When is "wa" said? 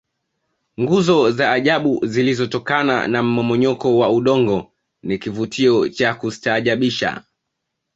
3.97-4.09